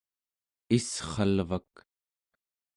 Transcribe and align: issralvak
issralvak 0.77 1.73